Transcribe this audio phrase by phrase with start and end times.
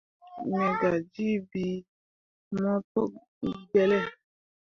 [0.49, 1.75] Me gah jii bii
[2.61, 3.01] mo pu
[3.59, 3.99] gbelle.